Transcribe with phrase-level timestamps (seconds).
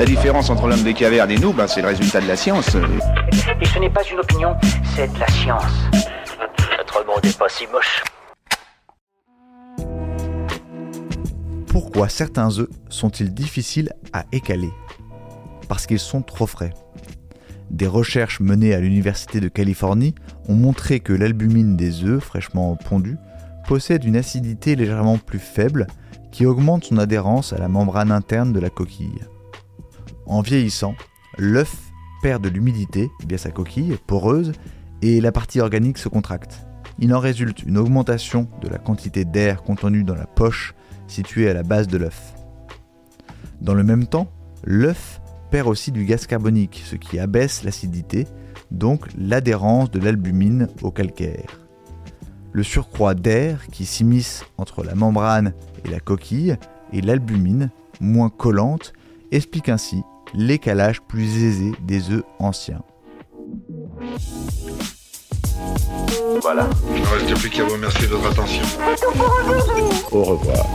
[0.00, 2.74] La différence entre l'homme des cavernes et nous, ben, c'est le résultat de la science.
[3.60, 4.56] Et ce n'est pas une opinion,
[4.96, 5.62] c'est de la science.
[6.78, 8.02] Notre monde n'est pas si moche.
[11.66, 14.70] Pourquoi certains œufs sont-ils difficiles à écaler?
[15.68, 16.72] Parce qu'ils sont trop frais.
[17.68, 20.14] Des recherches menées à l'Université de Californie
[20.48, 23.18] ont montré que l'albumine des œufs fraîchement pondus
[23.68, 25.88] possède une acidité légèrement plus faible
[26.32, 29.20] qui augmente son adhérence à la membrane interne de la coquille.
[30.30, 30.94] En vieillissant,
[31.38, 31.90] l'œuf
[32.22, 34.52] perd de l'humidité via sa coquille poreuse
[35.02, 36.60] et la partie organique se contracte.
[37.00, 40.76] Il en résulte une augmentation de la quantité d'air contenu dans la poche
[41.08, 42.34] située à la base de l'œuf.
[43.60, 44.30] Dans le même temps,
[44.62, 45.20] l'œuf
[45.50, 48.28] perd aussi du gaz carbonique, ce qui abaisse l'acidité,
[48.70, 51.58] donc l'adhérence de l'albumine au calcaire.
[52.52, 56.56] Le surcroît d'air qui s'immisce entre la membrane et la coquille
[56.92, 57.70] et l'albumine,
[58.00, 58.92] moins collante,
[59.32, 62.82] explique ainsi l'écalage plus aisé des œufs anciens.
[66.42, 66.68] Voilà.
[66.94, 68.64] Il ne reste plus qu'à vous remercier de votre attention.
[70.10, 70.66] Au revoir.